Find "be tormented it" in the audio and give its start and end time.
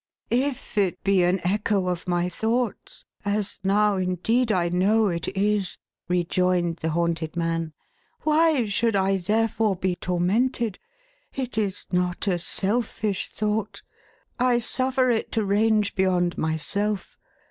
9.75-11.55